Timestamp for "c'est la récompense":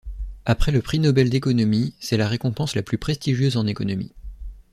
1.99-2.73